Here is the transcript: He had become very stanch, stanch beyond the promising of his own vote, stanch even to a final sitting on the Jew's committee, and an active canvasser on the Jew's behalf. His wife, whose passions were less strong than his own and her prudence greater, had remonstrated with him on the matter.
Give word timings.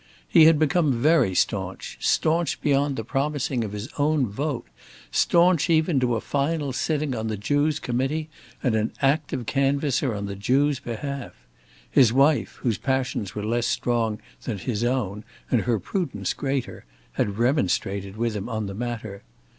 He 0.27 0.45
had 0.45 0.57
become 0.57 0.99
very 0.99 1.35
stanch, 1.35 1.99
stanch 2.01 2.59
beyond 2.59 2.95
the 2.95 3.03
promising 3.03 3.63
of 3.63 3.71
his 3.71 3.87
own 3.99 4.25
vote, 4.25 4.65
stanch 5.11 5.69
even 5.69 5.99
to 5.99 6.15
a 6.15 6.21
final 6.21 6.73
sitting 6.73 7.13
on 7.15 7.27
the 7.27 7.37
Jew's 7.37 7.79
committee, 7.79 8.27
and 8.63 8.73
an 8.73 8.93
active 9.03 9.45
canvasser 9.45 10.15
on 10.15 10.25
the 10.25 10.35
Jew's 10.35 10.79
behalf. 10.79 11.33
His 11.91 12.11
wife, 12.11 12.53
whose 12.61 12.79
passions 12.79 13.35
were 13.35 13.45
less 13.45 13.67
strong 13.67 14.17
than 14.43 14.57
his 14.57 14.83
own 14.83 15.23
and 15.51 15.61
her 15.61 15.77
prudence 15.77 16.33
greater, 16.33 16.85
had 17.11 17.37
remonstrated 17.37 18.17
with 18.17 18.35
him 18.35 18.49
on 18.49 18.65
the 18.65 18.73
matter. 18.73 19.21